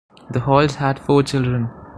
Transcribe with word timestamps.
The 0.31 0.39
Halls 0.39 0.73
had 0.73 0.97
four 0.97 1.21
children. 1.21 1.69